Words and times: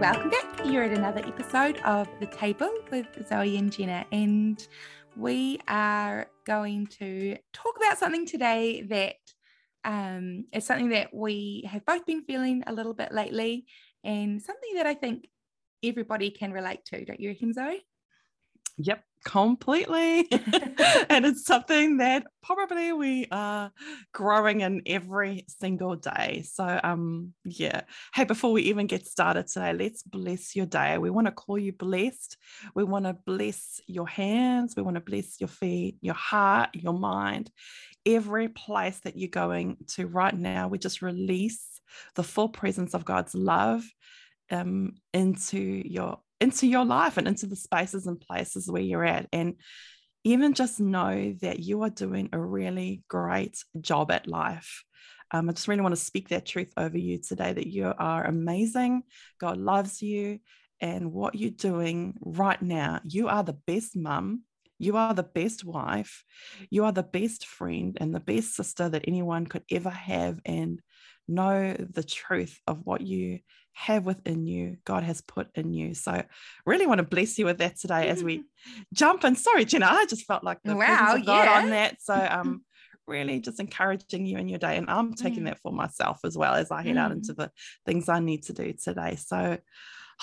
welcome 0.00 0.30
back. 0.30 0.64
You're 0.64 0.84
at 0.84 0.96
another 0.96 1.26
episode 1.26 1.78
of 1.78 2.08
The 2.20 2.26
Table 2.26 2.70
with 2.92 3.06
Zoe 3.28 3.56
and 3.56 3.72
Jenna, 3.72 4.06
and 4.12 4.64
we 5.16 5.58
are 5.66 6.28
going 6.46 6.86
to 6.98 7.36
talk 7.52 7.76
about 7.76 7.98
something 7.98 8.24
today 8.24 8.82
that 8.82 9.16
um, 9.84 10.44
is 10.52 10.64
something 10.64 10.90
that 10.90 11.12
we 11.12 11.68
have 11.68 11.84
both 11.84 12.06
been 12.06 12.22
feeling 12.22 12.62
a 12.68 12.72
little 12.72 12.94
bit 12.94 13.10
lately, 13.10 13.66
and 14.04 14.40
something 14.40 14.74
that 14.76 14.86
I 14.86 14.94
think 14.94 15.26
everybody 15.82 16.30
can 16.30 16.52
relate 16.52 16.84
to. 16.86 17.04
Don't 17.04 17.18
you 17.18 17.30
reckon, 17.30 17.52
Zoe? 17.52 17.84
Yep, 18.76 19.02
completely. 19.24 20.28
and 21.10 21.26
it's 21.26 21.44
something 21.44 21.98
that 21.98 22.26
probably 22.42 22.92
we 22.92 23.26
are 23.30 23.70
growing 24.12 24.60
in 24.62 24.82
every 24.86 25.44
single 25.48 25.96
day. 25.96 26.42
So, 26.50 26.80
um, 26.82 27.34
yeah. 27.44 27.82
Hey, 28.14 28.24
before 28.24 28.52
we 28.52 28.62
even 28.62 28.86
get 28.86 29.06
started 29.06 29.46
today, 29.46 29.72
let's 29.72 30.02
bless 30.02 30.54
your 30.56 30.66
day. 30.66 30.98
We 30.98 31.10
want 31.10 31.26
to 31.26 31.32
call 31.32 31.58
you 31.58 31.72
blessed. 31.72 32.36
We 32.74 32.84
want 32.84 33.04
to 33.04 33.16
bless 33.26 33.80
your 33.86 34.08
hands. 34.08 34.74
We 34.76 34.82
want 34.82 34.96
to 34.96 35.00
bless 35.00 35.40
your 35.40 35.48
feet, 35.48 35.96
your 36.00 36.14
heart, 36.14 36.70
your 36.74 36.94
mind, 36.94 37.50
every 38.06 38.48
place 38.48 39.00
that 39.00 39.16
you're 39.16 39.28
going 39.28 39.76
to 39.94 40.06
right 40.06 40.36
now. 40.36 40.68
We 40.68 40.78
just 40.78 41.02
release 41.02 41.80
the 42.14 42.22
full 42.22 42.48
presence 42.48 42.94
of 42.94 43.04
God's 43.04 43.34
love 43.34 43.84
um, 44.50 44.94
into 45.12 45.58
your 45.58 46.18
into 46.40 46.66
your 46.66 46.84
life 46.84 47.16
and 47.16 47.26
into 47.26 47.46
the 47.46 47.56
spaces 47.56 48.06
and 48.06 48.20
places 48.20 48.70
where 48.70 48.82
you're 48.82 49.04
at. 49.04 49.26
And 49.32 49.54
even 50.24 50.54
just 50.54 50.80
know 50.80 51.34
that 51.40 51.60
you 51.60 51.82
are 51.82 51.90
doing 51.90 52.28
a 52.32 52.40
really 52.40 53.02
great 53.08 53.56
job 53.80 54.10
at 54.10 54.26
life. 54.26 54.84
Um, 55.30 55.48
I 55.48 55.52
just 55.52 55.68
really 55.68 55.82
want 55.82 55.94
to 55.94 56.00
speak 56.00 56.28
that 56.28 56.46
truth 56.46 56.72
over 56.76 56.96
you 56.96 57.18
today 57.18 57.52
that 57.52 57.66
you 57.66 57.92
are 57.98 58.24
amazing. 58.24 59.02
God 59.40 59.58
loves 59.58 60.00
you. 60.02 60.38
And 60.80 61.12
what 61.12 61.34
you're 61.34 61.50
doing 61.50 62.14
right 62.20 62.60
now, 62.62 63.00
you 63.04 63.28
are 63.28 63.42
the 63.42 63.58
best 63.66 63.96
mum. 63.96 64.44
You 64.78 64.96
are 64.96 65.12
the 65.12 65.24
best 65.24 65.64
wife. 65.64 66.22
You 66.70 66.84
are 66.84 66.92
the 66.92 67.02
best 67.02 67.46
friend 67.46 67.96
and 68.00 68.14
the 68.14 68.20
best 68.20 68.54
sister 68.54 68.88
that 68.88 69.04
anyone 69.08 69.46
could 69.46 69.64
ever 69.70 69.90
have. 69.90 70.40
And 70.44 70.80
know 71.28 71.74
the 71.74 72.02
truth 72.02 72.58
of 72.66 72.80
what 72.84 73.00
you 73.00 73.40
have 73.74 74.04
within 74.04 74.44
you, 74.44 74.76
God 74.84 75.04
has 75.04 75.20
put 75.20 75.48
in 75.54 75.72
you. 75.72 75.94
So, 75.94 76.22
really 76.66 76.86
want 76.86 76.98
to 76.98 77.04
bless 77.04 77.38
you 77.38 77.44
with 77.44 77.58
that 77.58 77.78
today 77.78 78.08
as 78.08 78.24
we 78.24 78.44
jump 78.94 79.24
in. 79.24 79.36
Sorry, 79.36 79.64
Jenna, 79.64 79.86
I 79.86 80.06
just 80.06 80.26
felt 80.26 80.42
like 80.42 80.58
the 80.64 80.76
wow, 80.76 81.14
of 81.16 81.24
God 81.24 81.44
yeah. 81.44 81.58
on 81.60 81.70
that. 81.70 82.02
So, 82.02 82.14
um, 82.30 82.64
really 83.06 83.40
just 83.40 83.60
encouraging 83.60 84.26
you 84.26 84.38
in 84.38 84.48
your 84.48 84.58
day, 84.58 84.76
and 84.76 84.90
I'm 84.90 85.14
taking 85.14 85.42
mm. 85.42 85.46
that 85.46 85.60
for 85.60 85.72
myself 85.72 86.18
as 86.24 86.36
well 86.36 86.54
as 86.54 86.70
I 86.70 86.82
head 86.82 86.96
mm. 86.96 87.00
out 87.00 87.12
into 87.12 87.32
the 87.32 87.50
things 87.86 88.08
I 88.08 88.20
need 88.20 88.44
to 88.44 88.52
do 88.52 88.72
today. 88.72 89.16
So, 89.16 89.58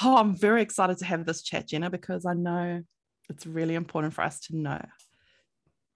oh, 0.04 0.18
I'm 0.18 0.36
very 0.36 0.62
excited 0.62 0.98
to 1.00 1.06
have 1.06 1.26
this 1.26 1.42
chat, 1.42 1.68
Jenna, 1.68 1.90
because 1.90 2.26
I 2.26 2.34
know 2.34 2.82
it's 3.30 3.46
really 3.46 3.76
important 3.76 4.14
for 4.14 4.22
us 4.22 4.42
to 4.42 4.58
know 4.58 4.86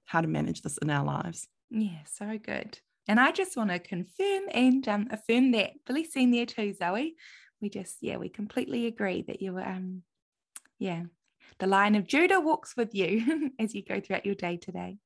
how 0.06 0.22
to 0.22 0.28
manage 0.28 0.62
this 0.62 0.78
in 0.78 0.90
our 0.90 1.06
lives. 1.06 1.48
Yeah, 1.70 2.00
so 2.06 2.38
good. 2.38 2.80
And 3.10 3.20
I 3.20 3.32
just 3.32 3.58
want 3.58 3.72
to 3.72 3.80
confirm 3.80 4.44
and 4.54 4.88
um, 4.88 5.08
affirm 5.10 5.52
that 5.54 5.72
blessing 5.88 6.30
there 6.30 6.46
too, 6.46 6.76
Zoe. 6.76 7.16
We 7.60 7.70
just, 7.70 7.98
yeah, 8.02 8.18
we 8.18 8.30
completely 8.30 8.86
agree 8.86 9.24
that 9.24 9.42
you 9.42 9.58
um, 9.58 10.04
yeah, 10.78 11.06
the 11.58 11.66
Lion 11.66 11.96
of 11.96 12.06
Judah 12.06 12.40
walks 12.40 12.78
with 12.78 12.94
you 12.94 13.50
as 13.60 13.74
you 13.74 13.84
go 13.84 14.00
throughout 14.00 14.28
your 14.28 14.36
day 14.36 14.58
today. 14.58 14.98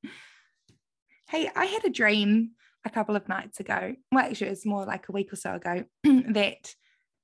Hey, 1.29 1.49
I 1.55 1.65
had 1.65 1.85
a 1.85 1.89
dream 1.89 2.51
a 2.83 2.89
couple 2.89 3.15
of 3.15 3.29
nights 3.29 3.61
ago. 3.61 3.95
Well, 4.11 4.25
actually, 4.25 4.47
it 4.47 4.49
was 4.51 4.65
more 4.65 4.85
like 4.85 5.07
a 5.07 5.13
week 5.13 5.31
or 5.31 5.37
so 5.37 5.55
ago 5.55 5.85
that 6.03 6.75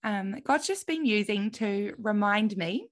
um, 0.06 0.38
God's 0.46 0.66
just 0.66 0.88
been 0.88 1.06
using 1.06 1.51
to 1.51 1.94
remind 2.00 2.56
me 2.56 2.88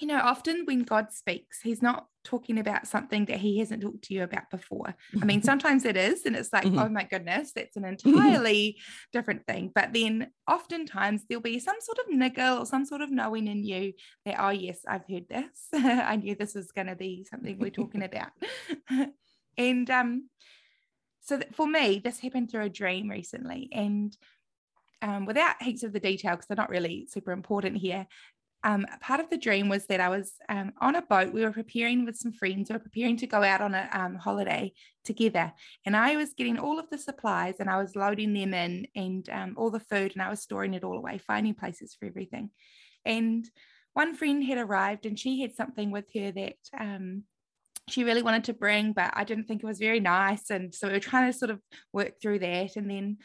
you 0.00 0.06
know, 0.06 0.20
often 0.20 0.64
when 0.64 0.84
God 0.84 1.12
speaks, 1.12 1.60
he's 1.60 1.82
not 1.82 2.06
talking 2.24 2.58
about 2.58 2.86
something 2.86 3.24
that 3.26 3.38
he 3.38 3.58
hasn't 3.58 3.82
talked 3.82 4.02
to 4.02 4.14
you 4.14 4.22
about 4.22 4.50
before. 4.50 4.94
I 5.20 5.24
mean, 5.24 5.42
sometimes 5.42 5.84
it 5.84 5.96
is, 5.96 6.26
and 6.26 6.36
it's 6.36 6.52
like, 6.52 6.64
mm-hmm. 6.64 6.78
oh 6.78 6.88
my 6.88 7.04
goodness, 7.04 7.52
that's 7.52 7.76
an 7.76 7.84
entirely 7.84 8.78
different 9.12 9.46
thing. 9.46 9.70
But 9.74 9.92
then 9.92 10.30
oftentimes 10.46 11.24
there'll 11.28 11.42
be 11.42 11.58
some 11.58 11.76
sort 11.80 11.98
of 11.98 12.10
niggle 12.10 12.58
or 12.58 12.66
some 12.66 12.84
sort 12.84 13.00
of 13.00 13.10
knowing 13.10 13.46
in 13.46 13.64
you 13.64 13.92
that, 14.26 14.36
oh, 14.38 14.50
yes, 14.50 14.80
I've 14.86 15.06
heard 15.08 15.28
this. 15.28 15.66
I 15.74 16.16
knew 16.16 16.34
this 16.34 16.54
was 16.54 16.72
going 16.72 16.88
to 16.88 16.96
be 16.96 17.26
something 17.28 17.58
we're 17.58 17.70
talking 17.70 18.02
about. 18.04 18.30
and 19.56 19.90
um, 19.90 20.28
so 21.20 21.40
for 21.52 21.66
me, 21.66 22.00
this 22.02 22.20
happened 22.20 22.50
through 22.50 22.64
a 22.64 22.70
dream 22.70 23.08
recently. 23.08 23.68
And 23.72 24.16
um, 25.02 25.26
without 25.26 25.62
heaps 25.62 25.82
of 25.82 25.92
the 25.92 26.00
detail, 26.00 26.32
because 26.32 26.46
they're 26.46 26.56
not 26.56 26.70
really 26.70 27.06
super 27.08 27.32
important 27.32 27.76
here, 27.76 28.06
um, 28.68 28.84
part 29.00 29.18
of 29.18 29.30
the 29.30 29.38
dream 29.38 29.70
was 29.70 29.86
that 29.86 29.98
I 29.98 30.10
was 30.10 30.32
um, 30.50 30.72
on 30.78 30.94
a 30.94 31.00
boat. 31.00 31.32
We 31.32 31.42
were 31.42 31.52
preparing 31.52 32.04
with 32.04 32.18
some 32.18 32.32
friends. 32.32 32.68
We 32.68 32.74
were 32.74 32.80
preparing 32.80 33.16
to 33.16 33.26
go 33.26 33.42
out 33.42 33.62
on 33.62 33.74
a 33.74 33.88
um, 33.94 34.16
holiday 34.16 34.74
together. 35.06 35.54
And 35.86 35.96
I 35.96 36.16
was 36.16 36.34
getting 36.34 36.58
all 36.58 36.78
of 36.78 36.90
the 36.90 36.98
supplies 36.98 37.54
and 37.60 37.70
I 37.70 37.80
was 37.80 37.96
loading 37.96 38.34
them 38.34 38.52
in 38.52 38.86
and 38.94 39.26
um, 39.30 39.54
all 39.56 39.70
the 39.70 39.80
food 39.80 40.12
and 40.12 40.20
I 40.20 40.28
was 40.28 40.42
storing 40.42 40.74
it 40.74 40.84
all 40.84 40.98
away, 40.98 41.16
finding 41.16 41.54
places 41.54 41.96
for 41.98 42.04
everything. 42.04 42.50
And 43.06 43.48
one 43.94 44.14
friend 44.14 44.44
had 44.44 44.58
arrived 44.58 45.06
and 45.06 45.18
she 45.18 45.40
had 45.40 45.54
something 45.54 45.90
with 45.90 46.12
her 46.14 46.30
that 46.32 46.56
um, 46.78 47.22
she 47.88 48.04
really 48.04 48.22
wanted 48.22 48.44
to 48.44 48.52
bring, 48.52 48.92
but 48.92 49.12
I 49.14 49.24
didn't 49.24 49.44
think 49.44 49.62
it 49.62 49.66
was 49.66 49.78
very 49.78 50.00
nice. 50.00 50.50
And 50.50 50.74
so 50.74 50.88
we 50.88 50.92
were 50.92 51.00
trying 51.00 51.32
to 51.32 51.38
sort 51.38 51.52
of 51.52 51.60
work 51.94 52.20
through 52.20 52.40
that. 52.40 52.76
And 52.76 52.90
then 52.90 53.16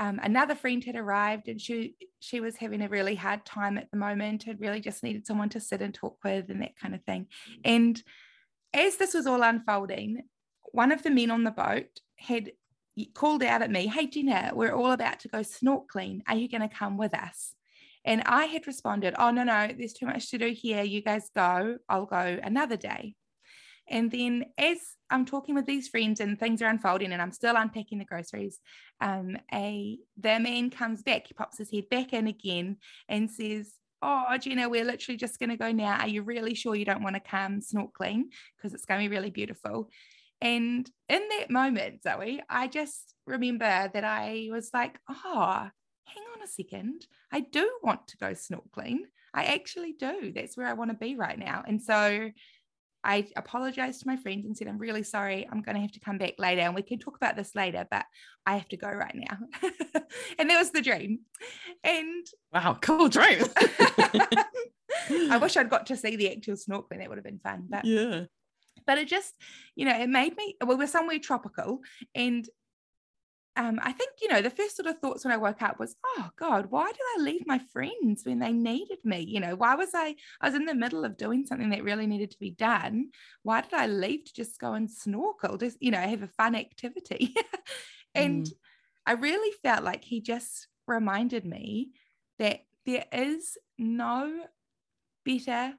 um, 0.00 0.18
another 0.22 0.54
friend 0.54 0.82
had 0.82 0.96
arrived 0.96 1.46
and 1.48 1.60
she 1.60 1.94
she 2.20 2.40
was 2.40 2.56
having 2.56 2.80
a 2.80 2.88
really 2.88 3.14
hard 3.14 3.44
time 3.44 3.76
at 3.76 3.90
the 3.90 3.98
moment 3.98 4.46
and 4.46 4.58
really 4.58 4.80
just 4.80 5.02
needed 5.02 5.26
someone 5.26 5.50
to 5.50 5.60
sit 5.60 5.82
and 5.82 5.92
talk 5.92 6.16
with 6.24 6.48
and 6.48 6.62
that 6.62 6.76
kind 6.76 6.94
of 6.94 7.04
thing. 7.04 7.26
And 7.64 8.02
as 8.72 8.96
this 8.96 9.12
was 9.12 9.26
all 9.26 9.42
unfolding 9.42 10.22
one 10.72 10.90
of 10.90 11.02
the 11.02 11.10
men 11.10 11.30
on 11.30 11.44
the 11.44 11.50
boat 11.50 12.00
had 12.16 12.52
called 13.14 13.42
out 13.42 13.62
at 13.62 13.70
me 13.70 13.88
hey 13.88 14.06
Jenna 14.06 14.52
we're 14.54 14.72
all 14.72 14.92
about 14.92 15.20
to 15.20 15.28
go 15.28 15.38
snorkeling 15.38 16.20
are 16.28 16.36
you 16.36 16.48
going 16.48 16.66
to 16.66 16.74
come 16.74 16.96
with 16.96 17.12
us? 17.12 17.54
And 18.04 18.22
I 18.24 18.46
had 18.46 18.66
responded 18.66 19.14
oh 19.18 19.30
no 19.30 19.44
no 19.44 19.68
there's 19.76 19.92
too 19.92 20.06
much 20.06 20.30
to 20.30 20.38
do 20.38 20.48
here. 20.48 20.82
You 20.82 21.02
guys 21.02 21.28
go. 21.34 21.76
I'll 21.90 22.06
go 22.06 22.38
another 22.42 22.78
day 22.78 23.16
and 23.90 24.10
then 24.10 24.46
as 24.56 24.78
I'm 25.10 25.24
talking 25.24 25.54
with 25.54 25.66
these 25.66 25.88
friends 25.88 26.20
and 26.20 26.38
things 26.38 26.62
are 26.62 26.68
unfolding 26.68 27.12
and 27.12 27.20
I'm 27.20 27.32
still 27.32 27.56
unpacking 27.56 27.98
the 27.98 28.04
groceries, 28.04 28.60
um, 29.00 29.36
a 29.52 29.98
the 30.16 30.38
man 30.38 30.70
comes 30.70 31.02
back, 31.02 31.26
he 31.26 31.34
pops 31.34 31.58
his 31.58 31.70
head 31.70 31.88
back 31.90 32.12
in 32.12 32.28
again 32.28 32.76
and 33.08 33.30
says, 33.30 33.72
Oh, 34.02 34.24
Jenna, 34.40 34.68
we're 34.68 34.84
literally 34.84 35.18
just 35.18 35.38
going 35.38 35.50
to 35.50 35.58
go 35.58 35.72
now. 35.72 35.98
Are 35.98 36.08
you 36.08 36.22
really 36.22 36.54
sure 36.54 36.74
you 36.74 36.86
don't 36.86 37.02
want 37.02 37.16
to 37.16 37.20
come 37.20 37.60
snorkeling? 37.60 38.22
Because 38.56 38.72
it's 38.72 38.86
going 38.86 39.02
to 39.02 39.08
be 39.08 39.14
really 39.14 39.28
beautiful. 39.28 39.90
And 40.40 40.90
in 41.10 41.20
that 41.28 41.50
moment, 41.50 42.02
Zoe, 42.02 42.40
I 42.48 42.66
just 42.66 43.14
remember 43.26 43.90
that 43.92 44.04
I 44.04 44.48
was 44.50 44.70
like, 44.72 44.98
oh, 45.06 45.68
hang 46.06 46.24
on 46.34 46.42
a 46.42 46.46
second. 46.46 47.06
I 47.30 47.40
do 47.40 47.70
want 47.82 48.08
to 48.08 48.16
go 48.16 48.28
snorkeling. 48.28 49.00
I 49.34 49.44
actually 49.44 49.92
do. 49.92 50.32
That's 50.34 50.56
where 50.56 50.66
I 50.66 50.72
want 50.72 50.90
to 50.90 50.96
be 50.96 51.14
right 51.14 51.38
now. 51.38 51.62
And 51.66 51.82
so 51.82 52.30
I 53.02 53.26
apologized 53.36 54.02
to 54.02 54.06
my 54.06 54.16
friends 54.16 54.44
and 54.44 54.56
said, 54.56 54.68
I'm 54.68 54.78
really 54.78 55.02
sorry. 55.02 55.48
I'm 55.50 55.62
going 55.62 55.74
to 55.74 55.80
have 55.80 55.92
to 55.92 56.00
come 56.00 56.18
back 56.18 56.34
later 56.38 56.60
and 56.62 56.74
we 56.74 56.82
can 56.82 56.98
talk 56.98 57.16
about 57.16 57.36
this 57.36 57.54
later, 57.54 57.86
but 57.90 58.04
I 58.46 58.56
have 58.56 58.68
to 58.68 58.76
go 58.76 58.88
right 58.88 59.14
now. 59.14 59.38
and 60.38 60.50
that 60.50 60.58
was 60.58 60.70
the 60.70 60.82
dream. 60.82 61.20
And 61.82 62.26
wow, 62.52 62.78
cool 62.80 63.08
dream. 63.08 63.44
I 65.10 65.38
wish 65.38 65.56
I'd 65.56 65.70
got 65.70 65.86
to 65.86 65.96
see 65.96 66.16
the 66.16 66.30
actual 66.32 66.56
snorkeling. 66.56 66.98
That 66.98 67.08
would 67.08 67.18
have 67.18 67.24
been 67.24 67.38
fun. 67.38 67.66
But 67.68 67.84
yeah. 67.84 68.24
But 68.86 68.98
it 68.98 69.08
just, 69.08 69.34
you 69.76 69.84
know, 69.84 69.98
it 69.98 70.08
made 70.08 70.36
me, 70.36 70.56
we 70.66 70.74
were 70.74 70.86
somewhere 70.86 71.18
tropical 71.18 71.80
and 72.14 72.48
um, 73.56 73.80
I 73.82 73.92
think, 73.92 74.12
you 74.22 74.28
know, 74.28 74.40
the 74.40 74.50
first 74.50 74.76
sort 74.76 74.86
of 74.86 74.98
thoughts 74.98 75.24
when 75.24 75.32
I 75.32 75.36
woke 75.36 75.60
up 75.60 75.78
was, 75.78 75.96
oh 76.04 76.30
God, 76.36 76.66
why 76.70 76.86
did 76.86 77.00
I 77.18 77.22
leave 77.22 77.46
my 77.46 77.58
friends 77.72 78.24
when 78.24 78.38
they 78.38 78.52
needed 78.52 78.98
me? 79.04 79.20
You 79.20 79.40
know, 79.40 79.56
why 79.56 79.74
was 79.74 79.90
I, 79.92 80.14
I 80.40 80.46
was 80.46 80.54
in 80.54 80.66
the 80.66 80.74
middle 80.74 81.04
of 81.04 81.16
doing 81.16 81.44
something 81.44 81.70
that 81.70 81.82
really 81.82 82.06
needed 82.06 82.30
to 82.30 82.38
be 82.38 82.52
done. 82.52 83.10
Why 83.42 83.60
did 83.60 83.74
I 83.74 83.86
leave 83.86 84.24
to 84.24 84.32
just 84.32 84.58
go 84.60 84.74
and 84.74 84.90
snorkel, 84.90 85.56
just, 85.56 85.78
you 85.80 85.90
know, 85.90 85.98
have 85.98 86.22
a 86.22 86.28
fun 86.28 86.54
activity? 86.54 87.34
and 88.14 88.46
mm. 88.46 88.52
I 89.04 89.12
really 89.12 89.52
felt 89.62 89.82
like 89.82 90.04
he 90.04 90.20
just 90.20 90.68
reminded 90.86 91.44
me 91.44 91.90
that 92.38 92.60
there 92.86 93.04
is 93.12 93.58
no 93.78 94.44
better 95.24 95.74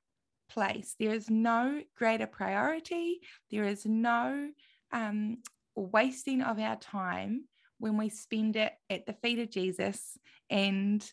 place. 0.49 0.95
There 0.99 1.13
is 1.13 1.29
no 1.29 1.81
greater 1.97 2.27
priority. 2.27 3.21
There 3.49 3.63
is 3.63 3.85
no 3.85 4.49
um, 4.91 5.37
wasting 5.75 6.41
of 6.41 6.59
our 6.59 6.75
time 6.75 7.45
when 7.81 7.97
we 7.97 8.09
spend 8.09 8.55
it 8.55 8.73
at 8.89 9.05
the 9.05 9.13
feet 9.13 9.39
of 9.39 9.49
Jesus 9.49 10.17
and 10.49 11.05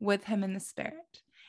with 0.00 0.24
Him 0.24 0.42
in 0.42 0.54
the 0.54 0.60
Spirit. 0.60 0.94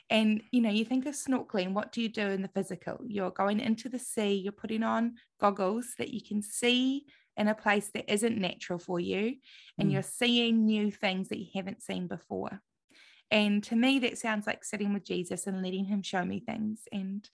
And 0.10 0.44
you 0.52 0.62
know, 0.62 0.70
you 0.70 0.84
think 0.84 1.06
of 1.06 1.16
snorkeling, 1.16 1.74
what 1.74 1.92
do 1.92 2.02
you 2.02 2.10
do 2.10 2.28
in 2.28 2.42
the 2.42 2.50
physical? 2.50 3.00
You're 3.06 3.32
going 3.32 3.60
into 3.60 3.88
the 3.88 4.00
sea, 4.00 4.34
you're 4.34 4.52
putting 4.52 4.84
on 4.84 5.14
goggles 5.40 5.94
that 5.98 6.14
you 6.14 6.22
can 6.22 6.42
see 6.42 7.06
in 7.38 7.48
a 7.48 7.56
place 7.56 7.90
that 7.94 8.12
isn't 8.12 8.38
natural 8.38 8.78
for 8.78 9.00
you, 9.00 9.36
and 9.80 9.90
mm. 9.90 9.94
you're 9.94 10.04
seeing 10.04 10.66
new 10.66 10.92
things 10.92 11.30
that 11.30 11.40
you 11.40 11.48
haven't 11.56 11.82
seen 11.82 12.08
before. 12.08 12.62
And 13.32 13.64
to 13.64 13.76
me, 13.76 14.00
that 14.00 14.20
sounds 14.20 14.46
like 14.46 14.64
sitting 14.64 14.94
with 14.94 15.06
Jesus 15.06 15.48
and 15.48 15.64
letting 15.64 15.86
him 15.86 16.04
show 16.04 16.24
me 16.24 16.40
things. 16.40 16.82
And 16.92 17.28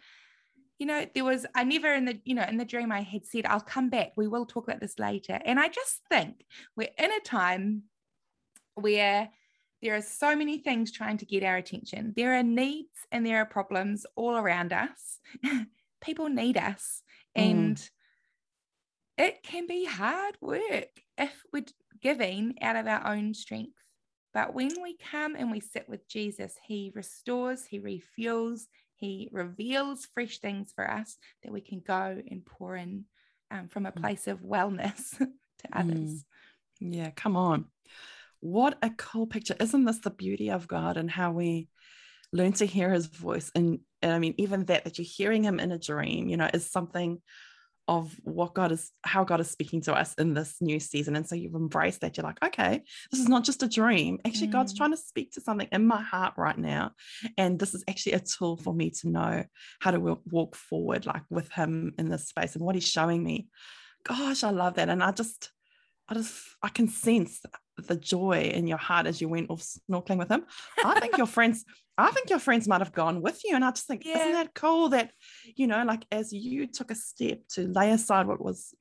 you 0.79 0.85
know, 0.85 1.05
there 1.13 1.25
was, 1.25 1.45
I 1.53 1.65
never 1.65 1.93
in 1.93 2.05
the, 2.05 2.19
you 2.23 2.33
know, 2.33 2.45
in 2.47 2.57
the 2.57 2.65
dream 2.65 2.91
I 2.91 3.01
had 3.01 3.25
said, 3.25 3.45
I'll 3.45 3.59
come 3.59 3.89
back. 3.89 4.13
We 4.15 4.27
will 4.27 4.45
talk 4.45 4.65
about 4.65 4.79
this 4.79 4.97
later. 4.97 5.39
And 5.45 5.59
I 5.59 5.67
just 5.67 6.01
think 6.09 6.45
we're 6.75 6.89
in 6.97 7.11
a 7.11 7.19
time 7.19 7.83
where 8.75 9.29
there 9.81 9.95
are 9.95 10.01
so 10.01 10.35
many 10.35 10.57
things 10.57 10.91
trying 10.91 11.17
to 11.17 11.25
get 11.25 11.43
our 11.43 11.57
attention. 11.57 12.13
There 12.15 12.33
are 12.33 12.43
needs 12.43 12.95
and 13.11 13.25
there 13.25 13.37
are 13.37 13.45
problems 13.45 14.05
all 14.15 14.37
around 14.37 14.71
us. 14.71 15.19
People 16.01 16.29
need 16.29 16.57
us. 16.57 17.01
Mm. 17.37 17.51
And 17.51 17.89
it 19.17 19.43
can 19.43 19.67
be 19.67 19.83
hard 19.83 20.37
work 20.39 20.89
if 21.17 21.43
we're 21.51 21.65
giving 22.01 22.55
out 22.61 22.77
of 22.77 22.87
our 22.87 23.05
own 23.05 23.33
strength. 23.33 23.73
But 24.33 24.53
when 24.53 24.71
we 24.81 24.95
come 24.95 25.35
and 25.35 25.51
we 25.51 25.59
sit 25.59 25.89
with 25.89 26.07
Jesus, 26.07 26.53
He 26.65 26.91
restores, 26.95 27.65
He 27.65 27.79
refuels, 27.79 28.61
He 28.99 29.29
reveals 29.31 30.07
fresh 30.13 30.39
things 30.39 30.71
for 30.75 30.89
us 30.89 31.17
that 31.43 31.53
we 31.53 31.61
can 31.61 31.81
go 31.85 32.21
and 32.29 32.45
pour 32.45 32.75
in 32.75 33.05
um, 33.49 33.67
from 33.69 33.85
a 33.85 33.91
mm. 33.91 33.99
place 34.01 34.27
of 34.27 34.41
wellness 34.41 35.09
to 35.17 35.67
others. 35.71 36.25
Mm. 36.81 36.95
Yeah, 36.95 37.11
come 37.11 37.35
on. 37.35 37.65
What 38.41 38.77
a 38.81 38.89
cool 38.89 39.27
picture. 39.27 39.55
Isn't 39.59 39.85
this 39.85 39.99
the 39.99 40.09
beauty 40.09 40.51
of 40.51 40.67
God 40.67 40.97
and 40.97 41.09
how 41.09 41.31
we 41.31 41.67
learn 42.31 42.53
to 42.53 42.65
hear 42.65 42.91
his 42.91 43.07
voice? 43.07 43.51
And, 43.55 43.79
and 44.01 44.13
I 44.13 44.19
mean, 44.19 44.35
even 44.37 44.65
that, 44.65 44.85
that 44.85 44.97
you're 44.97 45.05
hearing 45.05 45.43
him 45.43 45.59
in 45.59 45.71
a 45.71 45.79
dream, 45.79 46.29
you 46.29 46.37
know, 46.37 46.49
is 46.53 46.69
something 46.69 47.21
of 47.89 48.15
what 48.21 48.53
God 48.53 48.71
is, 48.71 48.91
how 49.01 49.23
God 49.23 49.39
is 49.39 49.49
speaking 49.49 49.81
to 49.81 49.95
us 49.95 50.13
in 50.13 50.35
this 50.35 50.57
new 50.61 50.79
season. 50.79 51.15
And 51.15 51.27
so 51.27 51.33
you've 51.33 51.55
embraced 51.55 52.01
that. 52.01 52.15
You're 52.15 52.23
like, 52.23 52.37
okay, 52.45 52.83
this 53.11 53.19
is 53.19 53.27
not 53.27 53.43
just 53.43 53.63
a 53.63 53.67
dream. 53.67 54.19
Actually, 54.23 54.49
mm. 54.49 54.51
God's 54.51 54.77
trying 54.77 54.91
to 54.91 54.97
speak 54.97 55.31
to 55.31 55.41
something 55.41 55.67
in 55.71 55.87
my 55.87 55.99
heart 55.99 56.35
right 56.37 56.57
now. 56.57 56.91
And 57.35 57.57
this 57.57 57.73
is 57.73 57.83
actually 57.89 58.11
a 58.11 58.19
tool 58.19 58.57
for 58.57 58.75
me 58.75 58.91
to 59.01 59.09
know 59.09 59.43
how 59.79 59.89
to 59.89 60.19
walk 60.29 60.55
forward, 60.55 61.07
like 61.07 61.23
with 61.31 61.51
Him 61.51 61.95
in 61.97 62.09
this 62.09 62.27
space 62.27 62.55
and 62.55 62.63
what 62.63 62.75
He's 62.75 62.87
showing 62.87 63.23
me. 63.23 63.47
Gosh, 64.03 64.43
I 64.43 64.51
love 64.51 64.75
that. 64.75 64.89
And 64.89 65.01
I 65.01 65.11
just, 65.11 65.51
I 66.07 66.13
just, 66.13 66.35
I 66.61 66.69
can 66.69 66.89
sense 66.89 67.41
the 67.87 67.95
joy 67.95 68.51
in 68.53 68.67
your 68.67 68.77
heart 68.77 69.07
as 69.07 69.19
you 69.19 69.29
went 69.29 69.49
off 69.49 69.63
snorkeling 69.63 70.19
with 70.19 70.29
him. 70.29 70.45
I 70.83 70.99
think 70.99 71.17
your 71.17 71.27
friends, 71.37 71.65
I 72.01 72.11
think 72.11 72.29
your 72.29 72.39
friends 72.39 72.67
might 72.67 72.81
have 72.81 72.93
gone 72.93 73.21
with 73.21 73.41
you. 73.43 73.55
And 73.55 73.63
I 73.63 73.71
just 73.71 73.87
think, 73.87 74.05
yeah. 74.05 74.19
isn't 74.19 74.33
that 74.33 74.53
cool 74.53 74.89
that, 74.89 75.11
you 75.55 75.67
know, 75.67 75.83
like 75.83 76.05
as 76.11 76.31
you 76.31 76.67
took 76.67 76.91
a 76.91 76.95
step 76.95 77.39
to 77.51 77.67
lay 77.67 77.91
aside 77.91 78.27
what 78.27 78.43
was 78.43 78.73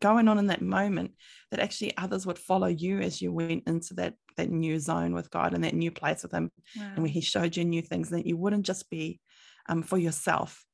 going 0.00 0.28
on 0.28 0.38
in 0.38 0.48
that 0.48 0.62
moment, 0.62 1.12
that 1.50 1.60
actually 1.60 1.96
others 1.96 2.26
would 2.26 2.38
follow 2.38 2.66
you 2.66 3.00
as 3.00 3.22
you 3.22 3.32
went 3.32 3.64
into 3.66 3.94
that 3.94 4.14
that 4.36 4.50
new 4.50 4.80
zone 4.80 5.14
with 5.14 5.30
God 5.30 5.54
and 5.54 5.62
that 5.62 5.74
new 5.74 5.92
place 5.92 6.22
with 6.24 6.32
him. 6.32 6.50
Wow. 6.76 6.90
And 6.94 6.98
where 7.04 7.12
he 7.12 7.20
showed 7.20 7.56
you 7.56 7.64
new 7.64 7.82
things, 7.82 8.10
that 8.10 8.26
you 8.26 8.36
wouldn't 8.36 8.66
just 8.66 8.90
be 8.90 9.20
um, 9.68 9.82
for 9.82 9.96
yourself, 9.96 10.64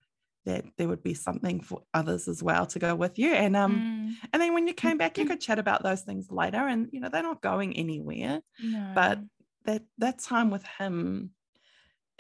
that 0.47 0.65
there 0.79 0.89
would 0.89 1.03
be 1.03 1.15
something 1.15 1.61
for 1.61 1.83
others 1.93 2.27
as 2.27 2.43
well 2.43 2.67
to 2.67 2.79
go 2.79 2.95
with 2.95 3.19
you 3.19 3.33
and 3.33 3.55
um 3.57 3.75
mm. 3.75 4.29
and 4.33 4.41
then 4.41 4.55
when 4.55 4.67
you 4.67 4.73
came 4.73 4.97
back 4.97 5.19
you 5.19 5.27
could 5.27 5.41
chat 5.41 5.59
about 5.59 5.83
those 5.83 6.01
things 6.01 6.29
later 6.31 6.67
and 6.67 6.89
you 6.93 7.01
know 7.01 7.09
they're 7.09 7.23
not 7.23 7.43
going 7.43 7.77
anywhere 7.77 8.41
no. 8.63 8.93
but 8.95 9.21
that 9.65 9.83
that 9.99 10.19
time 10.19 10.51
with 10.51 10.65
him 10.79 11.31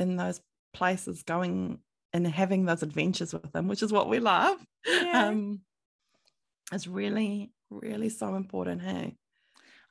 in 0.00 0.16
those 0.16 0.40
places 0.72 1.22
going 1.22 1.78
and 2.12 2.26
having 2.26 2.64
those 2.64 2.82
adventures 2.82 3.32
with 3.32 3.52
them, 3.52 3.68
which 3.68 3.82
is 3.82 3.92
what 3.92 4.08
we 4.08 4.18
love 4.18 4.58
yeah. 4.86 5.28
um 5.28 5.60
is 6.72 6.88
really 6.88 7.52
really 7.70 8.08
so 8.08 8.34
important 8.34 8.82
hey 8.82 9.16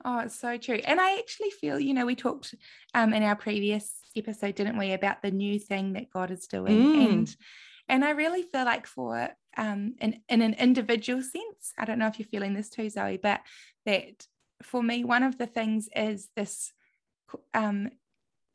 Oh, 0.06 0.20
it's 0.20 0.40
so 0.40 0.56
true. 0.56 0.80
And 0.86 1.02
I 1.02 1.18
actually 1.18 1.50
feel, 1.50 1.78
you 1.78 1.94
know, 1.94 2.06
we 2.06 2.16
talked 2.16 2.56
um 2.94 3.14
in 3.14 3.22
our 3.22 3.36
previous 3.36 3.96
episode, 4.16 4.56
didn't 4.56 4.78
we, 4.78 4.94
about 4.94 5.22
the 5.22 5.30
new 5.30 5.60
thing 5.60 5.92
that 5.94 6.10
God 6.10 6.32
is 6.32 6.48
doing. 6.48 6.78
Mm. 6.78 7.10
And 7.10 7.36
and 7.90 8.06
I 8.06 8.12
really 8.12 8.44
feel 8.44 8.64
like 8.64 8.88
for 8.88 9.30
um, 9.58 9.96
in, 10.00 10.22
in 10.30 10.42
an 10.42 10.54
individual 10.54 11.22
sense, 11.22 11.74
I 11.78 11.84
don't 11.84 12.00
know 12.00 12.08
if 12.08 12.18
you're 12.18 12.28
feeling 12.28 12.54
this 12.54 12.70
too, 12.70 12.90
Zoe, 12.90 13.20
but 13.22 13.42
that 13.86 14.26
for 14.64 14.82
me, 14.82 15.04
one 15.04 15.24
of 15.24 15.38
the 15.38 15.48
things 15.48 15.90
is 15.94 16.30
this 16.36 16.72
um, 17.54 17.90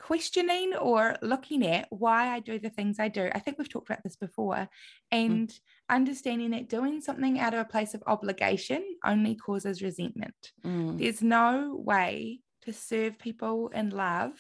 questioning 0.05 0.75
or 0.75 1.17
looking 1.23 1.67
at 1.67 1.87
why 1.89 2.29
I 2.29 2.41
do 2.41 2.59
the 2.59 2.69
things 2.69 3.01
I 3.01 3.09
do. 3.09 3.31
I 3.35 3.39
think 3.39 3.57
we've 3.57 3.71
talked 3.71 3.89
about 3.89 4.03
this 4.05 4.17
before, 4.17 4.55
mm. 4.55 4.69
and 5.11 5.49
mm. 5.49 5.59
understanding 5.89 6.51
that 6.51 6.69
doing 6.69 7.01
something 7.01 7.41
out 7.41 7.55
of 7.55 7.61
a 7.61 7.65
place 7.65 7.95
of 7.95 8.03
obligation 8.07 8.85
only 9.03 9.35
causes 9.35 9.83
resentment. 9.83 10.53
Mm. 10.63 10.99
There's 10.99 11.23
no 11.23 11.81
way 11.83 12.41
to 12.65 12.73
serve 12.75 13.19
people 13.19 13.69
in 13.69 13.91
love 13.91 14.33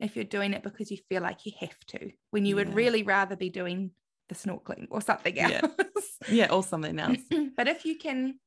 if 0.00 0.16
you're 0.16 0.24
doing 0.24 0.54
it 0.54 0.64
because 0.64 0.90
you 0.90 0.98
feel 1.08 1.22
like 1.22 1.46
you 1.46 1.52
have 1.60 1.78
to, 1.86 2.10
when 2.32 2.44
you 2.44 2.56
yeah. 2.56 2.64
would 2.64 2.74
really 2.74 3.04
rather 3.04 3.36
be 3.36 3.48
doing 3.48 3.92
the 4.28 4.34
snorkeling 4.34 4.88
or 4.90 5.00
something 5.00 5.38
else. 5.38 5.52
Yeah, 5.52 5.84
yeah 6.30 6.52
or 6.52 6.64
something 6.64 6.98
else. 6.98 7.20
but 7.56 7.68
if 7.68 7.84
you 7.84 7.96
can, 7.96 8.40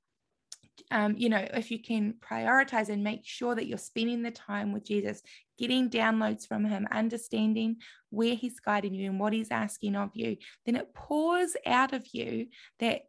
um, 0.92 1.16
you 1.18 1.30
know, 1.30 1.48
if 1.54 1.72
you 1.72 1.82
can 1.82 2.16
prioritize 2.20 2.90
and 2.90 3.02
make 3.02 3.22
sure 3.24 3.56
that 3.56 3.66
you're 3.66 3.78
spending 3.78 4.24
the 4.24 4.32
time 4.32 4.74
with 4.74 4.86
Jesus, 4.86 5.22
getting 5.58 5.90
downloads 5.90 6.48
from 6.48 6.66
Him, 6.66 6.88
understanding 6.92 7.78
where 8.10 8.36
He's 8.36 8.60
guiding 8.60 8.94
you 8.94 9.10
and 9.10 9.20
what 9.20 9.34
He's 9.34 9.52
asking 9.52 9.96
of 9.96 10.12
you, 10.14 10.38
then 10.66 10.76
it 10.76 10.94
pours 10.94 11.56
out 11.66 11.94
of 11.94 12.06
you 12.14 12.48
that 12.80 13.04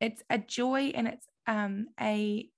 it's 0.00 0.22
a 0.30 0.38
joy 0.38 0.92
and 0.94 1.08
it's 1.08 1.26
um, 1.46 1.88
a 2.00 2.48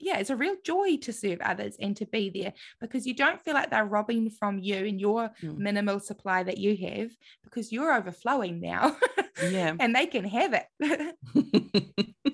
yeah, 0.00 0.18
it's 0.18 0.30
a 0.30 0.36
real 0.36 0.56
joy 0.64 0.96
to 1.02 1.12
serve 1.12 1.40
others 1.42 1.76
and 1.78 1.94
to 1.98 2.06
be 2.06 2.30
there 2.30 2.54
because 2.80 3.06
you 3.06 3.14
don't 3.14 3.40
feel 3.42 3.54
like 3.54 3.70
they're 3.70 3.84
robbing 3.84 4.30
from 4.30 4.58
you 4.58 4.76
and 4.76 4.98
your 4.98 5.30
mm. 5.42 5.58
minimal 5.58 6.00
supply 6.00 6.42
that 6.42 6.58
you 6.58 6.74
have 6.88 7.10
because 7.44 7.70
you're 7.70 7.94
overflowing 7.94 8.60
now. 8.60 8.96
Yeah. 9.42 9.74
and 9.80 9.96
they 9.96 10.04
can 10.04 10.24
have 10.24 10.52
it. 10.52 11.16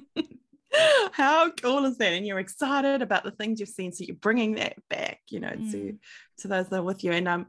How 1.13 1.51
cool 1.51 1.85
is 1.85 1.99
that? 1.99 2.13
And 2.13 2.27
you're 2.27 2.39
excited 2.39 3.03
about 3.03 3.25
the 3.25 3.31
things 3.31 3.61
you've 3.61 3.69
seen. 3.69 3.93
So 3.93 4.05
you're 4.05 4.17
bringing 4.17 4.57
that 4.57 4.75
back, 4.89 5.21
you 5.29 5.41
know, 5.41 5.51
mm. 5.51 5.71
to, 5.73 5.99
to 6.39 6.49
those 6.49 6.69
that 6.69 6.81
are 6.81 6.83
with 6.83 7.05
you. 7.05 7.13
And 7.13 7.29
um, 7.29 7.47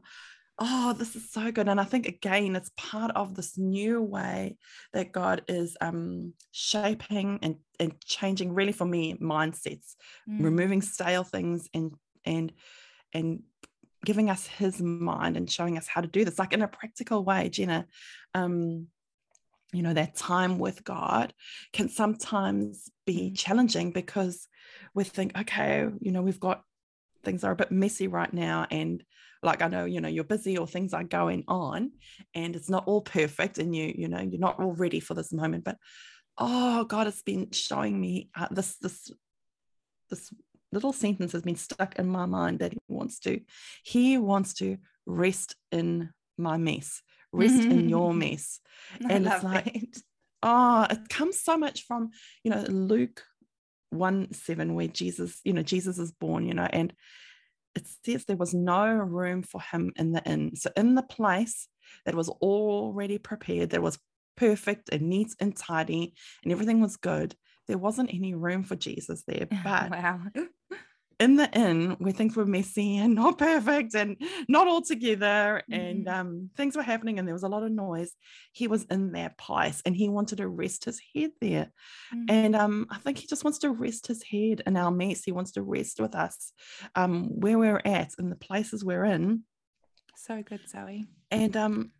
oh, 0.58 0.92
this 0.92 1.14
is 1.16 1.30
so 1.30 1.52
good. 1.52 1.68
And 1.68 1.80
I 1.80 1.84
think 1.84 2.06
again, 2.06 2.56
it's 2.56 2.70
part 2.76 3.12
of 3.14 3.34
this 3.34 3.56
new 3.56 4.02
way 4.02 4.56
that 4.92 5.12
God 5.12 5.42
is 5.48 5.76
um, 5.80 6.32
shaping 6.52 7.38
and, 7.42 7.56
and 7.78 8.00
changing 8.00 8.54
really 8.54 8.72
for 8.72 8.84
me 8.84 9.14
mindsets, 9.14 9.94
mm. 10.28 10.42
removing 10.42 10.82
stale 10.82 11.24
things 11.24 11.68
and 11.74 11.92
and 12.24 12.52
and 13.14 13.42
giving 14.04 14.30
us 14.30 14.46
his 14.46 14.80
mind 14.80 15.36
and 15.36 15.50
showing 15.50 15.76
us 15.76 15.88
how 15.88 16.00
to 16.00 16.08
do 16.08 16.24
this, 16.24 16.38
like 16.38 16.52
in 16.52 16.62
a 16.62 16.68
practical 16.68 17.24
way, 17.24 17.48
Jenna. 17.48 17.86
Um, 18.34 18.88
you 19.72 19.82
know, 19.82 19.92
that 19.92 20.16
time 20.16 20.58
with 20.58 20.84
God 20.84 21.32
can 21.72 21.88
sometimes 21.88 22.90
be 23.06 23.30
mm. 23.30 23.38
challenging 23.38 23.90
because 23.90 24.48
we 24.94 25.04
think, 25.04 25.36
okay, 25.38 25.86
you 26.00 26.12
know, 26.12 26.22
we've 26.22 26.40
got 26.40 26.62
things 27.24 27.44
are 27.44 27.52
a 27.52 27.56
bit 27.56 27.70
messy 27.70 28.08
right 28.08 28.32
now 28.32 28.66
and 28.70 29.02
like 29.42 29.60
i 29.60 29.68
know 29.68 29.84
you 29.84 30.00
know 30.00 30.08
you're 30.08 30.24
busy 30.24 30.56
or 30.56 30.66
things 30.66 30.94
are 30.94 31.04
going 31.04 31.44
on 31.48 31.90
and 32.34 32.56
it's 32.56 32.70
not 32.70 32.86
all 32.86 33.00
perfect 33.00 33.58
and 33.58 33.74
you 33.74 33.92
you 33.96 34.08
know 34.08 34.20
you're 34.20 34.40
not 34.40 34.58
all 34.60 34.72
ready 34.72 35.00
for 35.00 35.14
this 35.14 35.32
moment 35.32 35.64
but 35.64 35.76
oh 36.38 36.84
god 36.84 37.06
it's 37.06 37.22
been 37.22 37.50
showing 37.50 38.00
me 38.00 38.30
uh, 38.36 38.48
this 38.50 38.76
this 38.76 39.10
this 40.10 40.32
little 40.72 40.92
sentence 40.92 41.32
has 41.32 41.42
been 41.42 41.56
stuck 41.56 41.98
in 41.98 42.06
my 42.06 42.26
mind 42.26 42.60
that 42.60 42.72
he 42.72 42.78
wants 42.88 43.18
to 43.18 43.40
he 43.82 44.18
wants 44.18 44.54
to 44.54 44.76
rest 45.06 45.56
in 45.72 46.10
my 46.36 46.56
mess 46.56 47.02
rest 47.32 47.54
mm-hmm. 47.54 47.70
in 47.72 47.88
your 47.88 48.14
mess 48.14 48.60
and 49.08 49.26
it's 49.26 49.44
like 49.44 49.66
it. 49.66 49.98
oh 50.42 50.86
it 50.88 51.08
comes 51.08 51.40
so 51.40 51.56
much 51.56 51.84
from 51.84 52.10
you 52.44 52.50
know 52.50 52.64
luke 52.68 53.24
1 53.90 54.32
7 54.32 54.74
where 54.74 54.86
jesus 54.86 55.40
you 55.44 55.52
know 55.52 55.62
jesus 55.62 55.98
is 55.98 56.12
born 56.12 56.46
you 56.46 56.54
know 56.54 56.68
and 56.70 56.92
it 57.78 57.86
says 58.04 58.24
there 58.24 58.36
was 58.36 58.54
no 58.54 58.86
room 58.88 59.42
for 59.42 59.60
him 59.60 59.92
in 59.96 60.12
the 60.12 60.22
inn. 60.24 60.56
So, 60.56 60.70
in 60.76 60.94
the 60.94 61.02
place 61.02 61.68
that 62.04 62.14
was 62.14 62.28
already 62.28 63.18
prepared, 63.18 63.70
that 63.70 63.82
was 63.82 63.98
perfect 64.36 64.88
and 64.92 65.02
neat 65.02 65.34
and 65.40 65.56
tidy, 65.56 66.14
and 66.42 66.52
everything 66.52 66.80
was 66.80 66.96
good, 66.96 67.34
there 67.66 67.78
wasn't 67.78 68.12
any 68.12 68.34
room 68.34 68.64
for 68.64 68.76
Jesus 68.76 69.24
there. 69.26 69.46
But 69.64 69.90
wow 69.90 70.20
in 71.20 71.36
the 71.36 71.50
inn 71.52 71.96
where 71.98 72.12
things 72.12 72.36
were 72.36 72.46
messy 72.46 72.96
and 72.98 73.14
not 73.14 73.38
perfect 73.38 73.94
and 73.94 74.16
not 74.48 74.66
all 74.66 74.82
together 74.82 75.62
mm-hmm. 75.70 75.80
and 75.80 76.08
um, 76.08 76.50
things 76.56 76.76
were 76.76 76.82
happening 76.82 77.18
and 77.18 77.26
there 77.26 77.34
was 77.34 77.42
a 77.42 77.48
lot 77.48 77.62
of 77.62 77.72
noise. 77.72 78.12
He 78.52 78.68
was 78.68 78.84
in 78.84 79.12
that 79.12 79.36
place 79.36 79.82
and 79.84 79.96
he 79.96 80.08
wanted 80.08 80.38
to 80.38 80.48
rest 80.48 80.84
his 80.84 81.00
head 81.14 81.30
there. 81.40 81.72
Mm-hmm. 82.14 82.24
and 82.28 82.56
um, 82.56 82.86
i 82.90 82.96
think 82.98 83.18
he 83.18 83.26
just 83.26 83.44
wants 83.44 83.58
to 83.58 83.70
rest 83.70 84.06
his 84.06 84.22
head 84.22 84.62
in 84.66 84.76
our 84.76 84.90
mess. 84.90 85.24
He 85.24 85.32
wants 85.32 85.52
to 85.52 85.62
rest 85.62 86.00
with 86.00 86.14
us 86.14 86.52
um, 86.94 87.24
where 87.40 87.58
we're 87.58 87.82
at 87.84 88.12
and 88.18 88.30
the 88.30 88.36
places 88.36 88.84
we're 88.84 89.04
in. 89.04 89.42
So 90.16 90.42
good 90.42 90.68
zoe. 90.68 91.06
And 91.30 91.56
um 91.56 91.92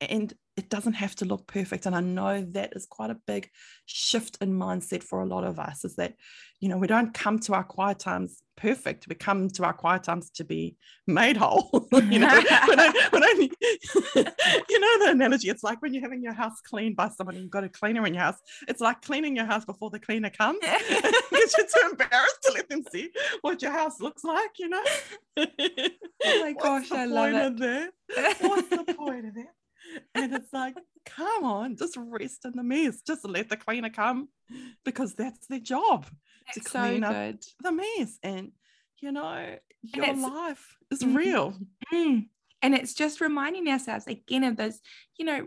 and 0.00 0.32
it 0.58 0.68
doesn't 0.68 0.94
have 0.94 1.14
to 1.14 1.24
look 1.24 1.46
perfect. 1.46 1.86
And 1.86 1.94
I 1.94 2.00
know 2.00 2.44
that 2.50 2.72
is 2.74 2.84
quite 2.84 3.10
a 3.10 3.20
big 3.28 3.48
shift 3.86 4.38
in 4.40 4.52
mindset 4.52 5.04
for 5.04 5.20
a 5.20 5.24
lot 5.26 5.44
of 5.44 5.60
us 5.60 5.84
is 5.84 5.94
that, 5.96 6.14
you 6.58 6.68
know, 6.68 6.76
we 6.76 6.88
don't 6.88 7.14
come 7.14 7.38
to 7.38 7.54
our 7.54 7.62
quiet 7.62 8.00
times 8.00 8.42
perfect. 8.56 9.06
We 9.06 9.14
come 9.14 9.48
to 9.50 9.64
our 9.64 9.72
quiet 9.72 10.02
times 10.02 10.30
to 10.30 10.42
be 10.42 10.76
made 11.06 11.36
whole. 11.36 11.70
you 11.92 12.18
know, 12.18 12.42
when 12.66 12.80
I, 12.80 13.08
when 13.10 13.22
I, 13.22 13.48
you 14.68 14.80
know 14.80 15.06
the 15.06 15.10
analogy. 15.10 15.48
It's 15.48 15.62
like 15.62 15.80
when 15.80 15.94
you're 15.94 16.02
having 16.02 16.24
your 16.24 16.32
house 16.32 16.60
cleaned 16.60 16.96
by 16.96 17.08
someone 17.10 17.36
and 17.36 17.44
you've 17.44 17.52
got 17.52 17.62
a 17.62 17.68
cleaner 17.68 18.04
in 18.04 18.14
your 18.14 18.24
house. 18.24 18.38
It's 18.66 18.80
like 18.80 19.00
cleaning 19.00 19.36
your 19.36 19.46
house 19.46 19.64
before 19.64 19.90
the 19.90 20.00
cleaner 20.00 20.30
comes 20.30 20.58
because 20.60 21.54
you're 21.56 21.66
too 21.66 21.88
embarrassed 21.92 22.42
to 22.46 22.52
let 22.52 22.68
them 22.68 22.82
see 22.90 23.10
what 23.42 23.62
your 23.62 23.70
house 23.70 24.00
looks 24.00 24.24
like. 24.24 24.50
You 24.58 24.70
know. 24.70 24.84
oh 25.36 25.46
my 26.24 26.52
gosh, 26.60 26.90
I 26.90 27.04
love 27.04 27.62
it. 27.62 27.90
What's 28.40 28.68
the 28.70 28.94
point 28.98 29.26
of 29.26 29.34
that? 29.36 29.54
And 30.14 30.34
it's 30.34 30.52
like, 30.52 30.74
come 31.06 31.44
on, 31.44 31.76
just 31.76 31.96
rest 31.96 32.44
in 32.44 32.52
the 32.54 32.62
mess. 32.62 33.00
Just 33.06 33.26
let 33.26 33.48
the 33.48 33.56
cleaner 33.56 33.90
come 33.90 34.28
because 34.84 35.14
that's 35.14 35.46
their 35.46 35.60
job 35.60 36.06
that's 36.46 36.64
to 36.64 36.78
clean 36.78 37.02
so 37.02 37.08
up 37.08 37.36
the 37.60 37.72
mess. 37.72 38.18
And 38.22 38.52
you 39.00 39.12
know, 39.12 39.56
your 39.82 40.14
life 40.14 40.76
is 40.90 41.02
mm-hmm. 41.02 41.16
real. 41.16 41.54
Mm, 41.92 42.26
and 42.62 42.74
it's 42.74 42.94
just 42.94 43.20
reminding 43.20 43.68
ourselves 43.68 44.06
again 44.06 44.44
of 44.44 44.56
this, 44.56 44.80
you 45.18 45.24
know, 45.24 45.46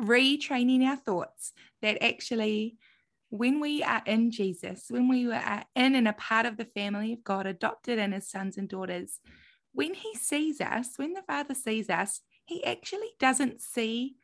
retraining 0.00 0.84
our 0.84 0.96
thoughts 0.96 1.52
that 1.82 2.02
actually 2.02 2.76
when 3.30 3.60
we 3.60 3.82
are 3.82 4.02
in 4.06 4.30
Jesus, 4.30 4.86
when 4.88 5.08
we 5.08 5.30
are 5.30 5.64
in 5.76 5.94
and 5.94 6.08
a 6.08 6.14
part 6.14 6.46
of 6.46 6.56
the 6.56 6.64
family 6.64 7.12
of 7.12 7.24
God, 7.24 7.46
adopted 7.46 7.98
in 7.98 8.12
his 8.12 8.28
sons 8.30 8.56
and 8.56 8.68
daughters, 8.68 9.20
when 9.72 9.94
he 9.94 10.14
sees 10.14 10.60
us, 10.60 10.90
when 10.96 11.12
the 11.12 11.22
Father 11.22 11.54
sees 11.54 11.90
us, 11.90 12.22
he 12.48 12.64
actually 12.64 13.10
doesn't 13.20 13.60
see 13.60 14.16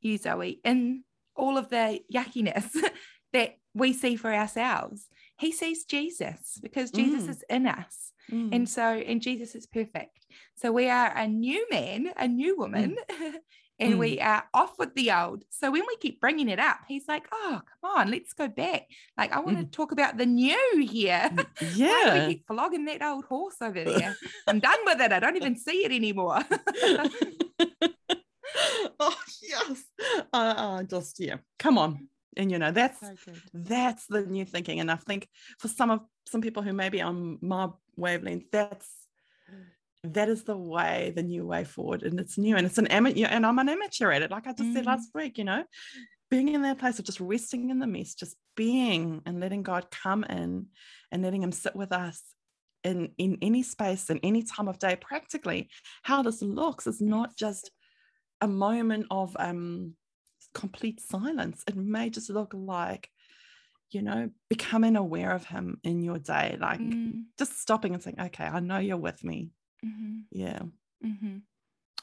you, 0.00 0.16
Zoe, 0.16 0.58
in 0.64 1.04
all 1.36 1.58
of 1.58 1.68
the 1.68 2.00
yuckiness 2.12 2.74
that 3.34 3.58
we 3.74 3.92
see 3.92 4.16
for 4.16 4.32
ourselves. 4.32 5.06
He 5.36 5.52
sees 5.52 5.84
Jesus 5.84 6.58
because 6.62 6.90
Jesus 6.90 7.24
mm. 7.24 7.28
is 7.28 7.44
in 7.50 7.66
us. 7.66 8.12
Mm. 8.32 8.54
And 8.54 8.68
so, 8.68 8.82
and 8.82 9.20
Jesus 9.20 9.54
is 9.54 9.66
perfect. 9.66 10.24
So 10.56 10.72
we 10.72 10.88
are 10.88 11.14
a 11.14 11.28
new 11.28 11.66
man, 11.70 12.08
a 12.16 12.26
new 12.26 12.56
woman, 12.56 12.96
mm. 13.10 13.32
and 13.78 13.94
mm. 13.94 13.98
we 13.98 14.18
are 14.18 14.44
off 14.54 14.78
with 14.78 14.94
the 14.94 15.12
old. 15.12 15.44
So 15.50 15.70
when 15.70 15.82
we 15.86 15.96
keep 15.96 16.22
bringing 16.22 16.48
it 16.48 16.58
up, 16.58 16.78
he's 16.88 17.06
like, 17.06 17.28
"Oh, 17.30 17.60
come 17.82 17.90
on, 17.96 18.10
let's 18.10 18.32
go 18.32 18.48
back. 18.48 18.88
Like 19.16 19.32
I 19.32 19.40
want 19.40 19.58
to 19.58 19.64
mm. 19.64 19.70
talk 19.70 19.92
about 19.92 20.16
the 20.16 20.26
new 20.26 20.86
here. 20.90 21.30
Yeah, 21.74 22.26
we 22.26 22.34
keep 22.34 22.46
flogging 22.46 22.86
that 22.86 23.02
old 23.02 23.26
horse 23.26 23.60
over 23.60 23.84
there. 23.84 24.16
I'm 24.46 24.58
done 24.58 24.78
with 24.86 25.00
it. 25.00 25.12
I 25.12 25.20
don't 25.20 25.36
even 25.36 25.56
see 25.56 25.84
it 25.84 25.92
anymore." 25.92 26.40
Yes, 30.32 30.54
uh, 30.58 30.82
just 30.84 31.20
yeah, 31.20 31.36
come 31.58 31.78
on. 31.78 32.08
And 32.36 32.52
you 32.52 32.58
know 32.58 32.70
that's 32.70 33.00
so 33.00 33.14
that's 33.52 34.06
the 34.06 34.22
new 34.22 34.44
thinking, 34.44 34.80
and 34.80 34.90
I 34.90 34.96
think 34.96 35.28
for 35.58 35.68
some 35.68 35.90
of 35.90 36.00
some 36.28 36.40
people 36.40 36.62
who 36.62 36.72
may 36.72 36.88
be 36.88 37.00
on 37.00 37.38
my 37.40 37.68
wavelength, 37.96 38.44
that's 38.52 38.88
that 40.04 40.28
is 40.28 40.44
the 40.44 40.56
way, 40.56 41.12
the 41.14 41.22
new 41.22 41.44
way 41.44 41.64
forward. 41.64 42.02
And 42.02 42.20
it's 42.20 42.38
new 42.38 42.56
and 42.56 42.66
it's 42.66 42.78
an 42.78 42.86
amateur, 42.88 43.26
and 43.26 43.44
I'm 43.44 43.58
an 43.58 43.68
amateur 43.68 44.10
at 44.12 44.22
it. 44.22 44.30
Like 44.30 44.46
I 44.46 44.52
just 44.52 44.70
mm. 44.70 44.74
said 44.74 44.86
last 44.86 45.10
week, 45.14 45.38
you 45.38 45.44
know, 45.44 45.64
being 46.30 46.48
in 46.48 46.62
that 46.62 46.78
place 46.78 46.98
of 46.98 47.04
just 47.04 47.20
resting 47.20 47.70
in 47.70 47.78
the 47.78 47.86
mess, 47.86 48.14
just 48.14 48.36
being 48.56 49.22
and 49.26 49.40
letting 49.40 49.62
God 49.62 49.90
come 49.90 50.24
in 50.24 50.66
and 51.10 51.22
letting 51.22 51.42
Him 51.42 51.52
sit 51.52 51.74
with 51.74 51.92
us 51.92 52.22
in, 52.84 53.10
in 53.18 53.38
any 53.42 53.62
space 53.62 54.10
and 54.10 54.20
any 54.22 54.42
time 54.42 54.68
of 54.68 54.78
day. 54.78 54.96
Practically, 55.00 55.68
how 56.02 56.22
this 56.22 56.42
looks 56.42 56.86
is 56.86 57.00
not 57.00 57.36
just 57.36 57.70
a 58.40 58.48
moment 58.48 59.06
of 59.10 59.36
um, 59.38 59.94
complete 60.54 61.00
silence. 61.00 61.62
It 61.66 61.76
may 61.76 62.10
just 62.10 62.30
look 62.30 62.52
like 62.54 63.10
you 63.90 64.02
know, 64.02 64.30
becoming 64.48 64.96
aware 64.96 65.32
of 65.32 65.44
him 65.46 65.80
in 65.82 66.02
your 66.02 66.18
day, 66.18 66.56
like 66.60 66.80
mm. 66.80 67.22
just 67.38 67.60
stopping 67.60 67.94
and 67.94 68.02
saying, 68.02 68.20
okay, 68.20 68.44
I 68.44 68.60
know 68.60 68.78
you're 68.78 68.96
with 68.96 69.24
me. 69.24 69.50
Mm-hmm. 69.84 70.18
Yeah. 70.30 70.60
Mm-hmm. 71.04 71.38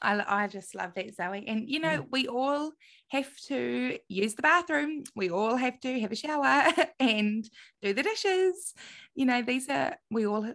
I, 0.01 0.43
I 0.43 0.47
just 0.47 0.75
love 0.75 0.93
that, 0.95 1.15
Zoe. 1.15 1.45
And, 1.47 1.69
you 1.69 1.79
know, 1.79 2.01
mm. 2.01 2.07
we 2.11 2.27
all 2.27 2.71
have 3.09 3.29
to 3.47 3.97
use 4.07 4.35
the 4.35 4.41
bathroom. 4.41 5.03
We 5.15 5.29
all 5.29 5.55
have 5.55 5.79
to 5.81 5.99
have 5.99 6.11
a 6.11 6.15
shower 6.15 6.65
and 6.99 7.47
do 7.81 7.93
the 7.93 8.03
dishes. 8.03 8.73
You 9.13 9.25
know, 9.27 9.41
these 9.41 9.69
are, 9.69 9.95
we 10.09 10.25
all 10.25 10.53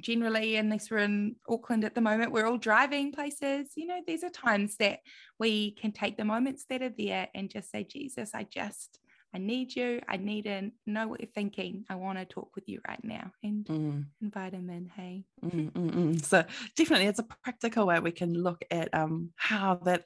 generally, 0.00 0.56
unless 0.56 0.90
we're 0.90 0.98
in 0.98 1.36
Auckland 1.48 1.84
at 1.84 1.94
the 1.94 2.00
moment, 2.00 2.32
we're 2.32 2.46
all 2.46 2.58
driving 2.58 3.12
places. 3.12 3.70
You 3.76 3.86
know, 3.86 4.00
these 4.06 4.24
are 4.24 4.30
times 4.30 4.76
that 4.76 5.00
we 5.38 5.72
can 5.72 5.92
take 5.92 6.16
the 6.16 6.24
moments 6.24 6.64
that 6.68 6.82
are 6.82 6.92
there 6.96 7.28
and 7.34 7.50
just 7.50 7.70
say, 7.70 7.84
Jesus, 7.84 8.30
I 8.34 8.44
just, 8.44 8.98
I 9.34 9.38
need 9.38 9.74
you. 9.74 10.00
I 10.08 10.16
need 10.16 10.44
to 10.44 10.70
know 10.86 11.08
what 11.08 11.20
you're 11.20 11.30
thinking. 11.34 11.84
I 11.88 11.94
want 11.94 12.18
to 12.18 12.24
talk 12.24 12.50
with 12.54 12.68
you 12.68 12.80
right 12.86 13.02
now 13.02 13.32
and 13.42 13.64
mm. 13.64 14.04
invite 14.20 14.52
him 14.52 14.68
in. 14.70 14.90
Hey. 14.94 15.24
Mm, 15.44 15.72
mm, 15.72 15.90
mm, 15.90 16.24
so 16.24 16.44
definitely 16.76 17.06
it's 17.06 17.18
a 17.18 17.26
practical 17.44 17.86
way 17.86 17.98
we 18.00 18.12
can 18.12 18.34
look 18.34 18.62
at 18.70 18.92
um 18.92 19.30
how 19.36 19.76
that 19.84 20.04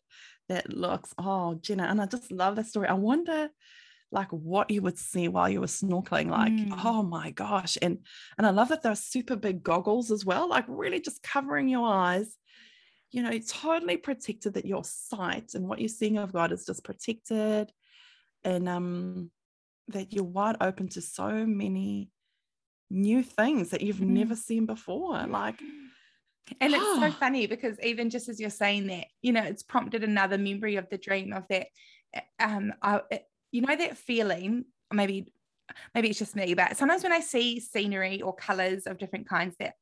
that 0.49 0.73
looks. 0.73 1.13
Oh, 1.19 1.55
Jenna, 1.55 1.85
and 1.85 2.01
I 2.01 2.07
just 2.07 2.31
love 2.31 2.57
that 2.57 2.67
story. 2.67 2.87
I 2.87 2.95
wonder 2.95 3.49
like 4.17 4.29
what 4.31 4.71
you 4.71 4.83
would 4.83 4.99
see 4.99 5.29
while 5.29 5.49
you 5.49 5.61
were 5.61 5.67
snorkeling 5.67 6.29
like 6.29 6.53
mm. 6.53 6.81
oh 6.85 7.03
my 7.03 7.31
gosh 7.31 7.79
and 7.83 7.99
and 8.39 8.47
i 8.47 8.51
love 8.51 8.71
that 8.71 8.83
those 8.83 9.05
super 9.05 9.37
big 9.37 9.63
goggles 9.63 10.11
as 10.11 10.25
well 10.25 10.49
like 10.49 10.65
really 10.67 11.01
just 11.01 11.23
covering 11.23 11.69
your 11.69 11.87
eyes 11.87 12.37
you 13.13 13.23
know 13.23 13.39
totally 13.39 13.97
protected 13.97 14.55
that 14.55 14.67
your 14.67 14.83
sight 14.83 15.55
and 15.55 15.69
what 15.69 15.79
you're 15.79 15.89
seeing 15.89 16.19
of 16.19 16.33
god 16.33 16.51
is 16.51 16.67
just 16.67 16.83
protected 16.83 17.71
and 18.47 18.69
um, 18.69 19.31
that 19.89 20.13
you're 20.13 20.25
wide 20.25 20.57
open 20.61 20.89
to 20.89 21.01
so 21.03 21.45
many 21.45 22.11
new 22.89 23.23
things 23.23 23.71
that 23.71 23.83
you've 23.83 23.97
mm. 23.97 24.07
never 24.07 24.37
seen 24.37 24.67
before. 24.67 25.27
Like, 25.27 25.61
and 26.61 26.73
it's 26.73 27.01
so 27.01 27.11
funny 27.11 27.47
because 27.47 27.77
even 27.83 28.09
just 28.09 28.29
as 28.29 28.41
you're 28.41 28.51
saying 28.51 28.87
that, 28.87 29.07
you 29.21 29.33
know, 29.33 29.43
it's 29.43 29.65
prompted 29.65 30.05
another 30.05 30.39
memory 30.39 30.77
of 30.77 30.89
the 30.89 30.99
dream 30.99 31.33
of 31.33 31.45
that. 31.51 31.67
Eh, 32.15 32.21
um, 32.39 32.73
I, 32.81 33.01
eh, 33.11 33.19
you 33.57 33.63
know, 33.63 33.75
that 33.75 33.97
feeling, 33.97 34.67
maybe, 34.93 35.33
maybe 35.95 36.11
it's 36.11 36.19
just 36.19 36.37
me, 36.37 36.53
but 36.55 36.77
sometimes 36.77 37.03
when 37.03 37.13
I 37.13 37.21
see 37.21 37.59
scenery 37.59 38.21
or 38.21 38.35
colors 38.35 38.87
of 38.87 38.99
different 38.99 39.29
kinds 39.29 39.57
that 39.59 39.75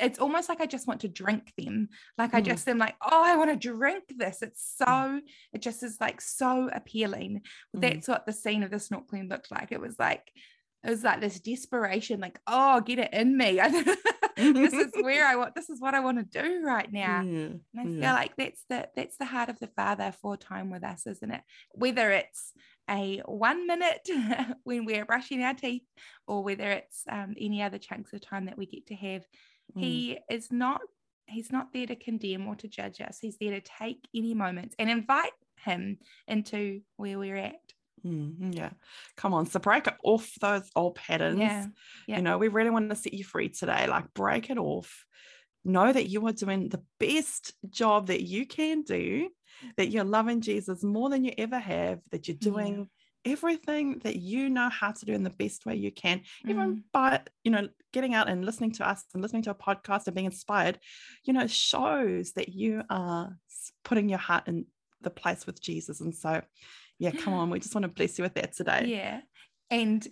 it's 0.00 0.18
almost 0.18 0.48
like 0.48 0.60
I 0.60 0.66
just 0.66 0.86
want 0.86 1.00
to 1.00 1.08
drink 1.08 1.52
them. 1.56 1.88
Like 2.16 2.34
I 2.34 2.40
mm. 2.40 2.46
just 2.46 2.68
am 2.68 2.78
like, 2.78 2.94
oh, 3.02 3.22
I 3.24 3.36
want 3.36 3.50
to 3.50 3.56
drink 3.56 4.04
this. 4.08 4.42
It's 4.42 4.74
so, 4.76 4.86
mm. 4.86 5.20
it 5.52 5.62
just 5.62 5.82
is 5.82 5.98
like 6.00 6.20
so 6.20 6.70
appealing. 6.72 7.42
Mm. 7.76 7.80
That's 7.80 8.08
what 8.08 8.26
the 8.26 8.32
scene 8.32 8.62
of 8.62 8.70
the 8.70 8.76
snorkeling 8.76 9.30
looked 9.30 9.50
like. 9.50 9.72
It 9.72 9.80
was 9.80 9.98
like, 9.98 10.30
it 10.84 10.90
was 10.90 11.02
like 11.02 11.20
this 11.20 11.40
desperation, 11.40 12.20
like, 12.20 12.38
oh, 12.46 12.80
get 12.80 12.98
it 12.98 13.12
in 13.14 13.36
me. 13.36 13.52
this 14.36 14.72
is 14.72 14.92
where 15.00 15.26
I 15.26 15.36
want, 15.36 15.54
this 15.54 15.70
is 15.70 15.80
what 15.80 15.94
I 15.94 16.00
want 16.00 16.18
to 16.18 16.42
do 16.42 16.62
right 16.62 16.92
now. 16.92 17.20
And 17.20 17.60
I 17.78 17.84
feel 17.84 18.00
like 18.00 18.36
that's 18.36 18.62
the 18.68 18.88
that's 18.94 19.16
the 19.16 19.24
heart 19.24 19.48
of 19.48 19.58
the 19.60 19.68
Father 19.68 20.12
for 20.20 20.36
time 20.36 20.70
with 20.70 20.84
us, 20.84 21.06
isn't 21.06 21.30
it? 21.30 21.40
Whether 21.72 22.10
it's 22.10 22.52
a 22.90 23.22
one 23.24 23.66
minute 23.66 24.08
when 24.64 24.84
we're 24.84 25.04
brushing 25.04 25.42
our 25.42 25.54
teeth 25.54 25.82
or 26.26 26.42
whether 26.42 26.70
it's 26.70 27.02
um, 27.08 27.34
any 27.40 27.62
other 27.62 27.78
chunks 27.78 28.12
of 28.12 28.20
time 28.20 28.46
that 28.46 28.58
we 28.58 28.66
get 28.66 28.86
to 28.86 28.94
have 28.94 29.24
Mm. 29.76 29.80
He 29.80 30.18
is 30.30 30.52
not 30.52 30.80
he's 31.26 31.50
not 31.50 31.72
there 31.72 31.86
to 31.86 31.96
condemn 31.96 32.46
or 32.46 32.54
to 32.56 32.68
judge 32.68 33.00
us. 33.00 33.18
He's 33.20 33.38
there 33.38 33.52
to 33.52 33.60
take 33.60 34.06
any 34.14 34.34
moments 34.34 34.74
and 34.78 34.90
invite 34.90 35.32
him 35.64 35.98
into 36.28 36.82
where 36.96 37.18
we're 37.18 37.36
at. 37.36 37.54
Mm, 38.04 38.54
yeah. 38.54 38.70
Come 39.16 39.32
on. 39.32 39.46
So 39.46 39.58
break 39.58 39.86
off 40.02 40.30
those 40.40 40.68
old 40.76 40.96
patterns. 40.96 41.38
Yeah. 41.38 41.66
yeah. 42.06 42.16
You 42.16 42.22
know, 42.22 42.36
we 42.36 42.48
really 42.48 42.68
want 42.68 42.90
to 42.90 42.96
set 42.96 43.14
you 43.14 43.24
free 43.24 43.48
today. 43.48 43.86
Like 43.86 44.12
break 44.12 44.50
it 44.50 44.58
off. 44.58 45.06
Know 45.64 45.90
that 45.90 46.10
you 46.10 46.26
are 46.26 46.32
doing 46.32 46.68
the 46.68 46.82
best 47.00 47.54
job 47.70 48.08
that 48.08 48.22
you 48.22 48.46
can 48.46 48.82
do, 48.82 49.30
that 49.76 49.88
you're 49.88 50.04
loving 50.04 50.40
Jesus 50.40 50.82
more 50.82 51.10
than 51.10 51.24
you 51.24 51.32
ever 51.38 51.58
have, 51.58 52.00
that 52.10 52.28
you're 52.28 52.36
doing 52.36 52.88
everything 53.24 54.00
that 54.00 54.16
you 54.16 54.50
know 54.50 54.68
how 54.68 54.92
to 54.92 55.06
do 55.06 55.12
in 55.12 55.22
the 55.22 55.30
best 55.30 55.64
way 55.64 55.74
you 55.74 55.90
can, 55.90 56.18
mm. 56.18 56.50
even 56.50 56.84
by, 56.92 57.20
you 57.42 57.50
know, 57.50 57.68
getting 57.92 58.14
out 58.14 58.28
and 58.28 58.44
listening 58.44 58.72
to 58.72 58.86
us 58.86 59.04
and 59.14 59.22
listening 59.22 59.42
to 59.42 59.50
a 59.50 59.54
podcast 59.54 60.06
and 60.06 60.14
being 60.14 60.26
inspired, 60.26 60.78
you 61.24 61.32
know, 61.32 61.46
shows 61.46 62.32
that 62.32 62.50
you 62.50 62.82
are 62.90 63.36
putting 63.84 64.08
your 64.08 64.18
heart 64.18 64.46
in 64.46 64.66
the 65.00 65.10
place 65.10 65.46
with 65.46 65.60
Jesus. 65.60 66.00
And 66.00 66.14
so, 66.14 66.42
yeah, 66.98 67.10
come 67.10 67.34
on, 67.34 67.50
we 67.50 67.60
just 67.60 67.74
want 67.74 67.84
to 67.84 67.88
bless 67.88 68.18
you 68.18 68.24
with 68.24 68.34
that 68.34 68.54
today. 68.54 68.84
Yeah. 68.86 69.20
And 69.70 70.06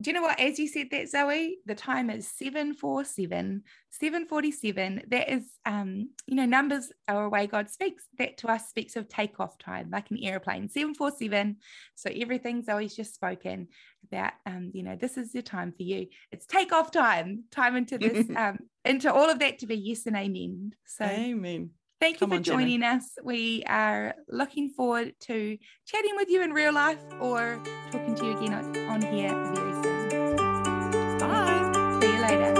do 0.00 0.10
you 0.10 0.14
know 0.14 0.22
what? 0.22 0.38
As 0.38 0.60
you 0.60 0.68
said 0.68 0.88
that, 0.92 1.08
Zoe, 1.08 1.58
the 1.66 1.74
time 1.74 2.08
is 2.08 2.28
747, 2.28 3.62
747. 3.90 5.02
That 5.08 5.28
is, 5.28 5.44
um, 5.66 6.10
you 6.26 6.36
know, 6.36 6.46
numbers 6.46 6.92
are 7.08 7.24
a 7.24 7.28
way 7.28 7.48
God 7.48 7.68
speaks. 7.68 8.04
That 8.16 8.36
to 8.38 8.48
us 8.48 8.68
speaks 8.68 8.94
of 8.94 9.08
takeoff 9.08 9.58
time, 9.58 9.88
like 9.90 10.12
an 10.12 10.18
airplane, 10.22 10.68
747. 10.68 11.56
So 11.96 12.10
everything 12.14 12.62
Zoe's 12.62 12.94
just 12.94 13.14
spoken 13.14 13.68
about, 14.06 14.34
um, 14.46 14.70
you 14.72 14.84
know, 14.84 14.94
this 14.94 15.16
is 15.16 15.32
the 15.32 15.42
time 15.42 15.72
for 15.72 15.82
you. 15.82 16.06
It's 16.30 16.46
takeoff 16.46 16.92
time, 16.92 17.44
time 17.50 17.74
into 17.74 17.98
this, 17.98 18.24
um, 18.36 18.60
into 18.84 19.12
all 19.12 19.28
of 19.28 19.40
that 19.40 19.58
to 19.60 19.66
be 19.66 19.76
yes 19.76 20.06
and 20.06 20.16
amen. 20.16 20.74
So, 20.86 21.06
amen. 21.06 21.70
Thank 22.00 22.16
you 22.16 22.18
Come 22.20 22.30
for 22.30 22.36
on, 22.36 22.42
joining 22.44 22.84
us. 22.84 23.02
We 23.24 23.64
are 23.66 24.14
looking 24.28 24.70
forward 24.70 25.14
to 25.22 25.58
chatting 25.86 26.14
with 26.14 26.28
you 26.28 26.42
in 26.42 26.52
real 26.52 26.72
life 26.72 27.02
or 27.20 27.60
talking 27.90 28.14
to 28.14 28.26
you 28.26 28.36
again 28.38 28.54
on 28.54 28.76
on 28.88 29.02
here 29.02 29.67
Sayra. 32.28 32.57